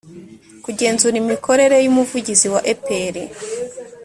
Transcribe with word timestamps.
kugenzura 0.63 1.15
imikorere 1.23 1.77
y 1.85 1.89
umuvugizi 1.91 2.47
wa 2.53 2.61
epr 2.73 3.15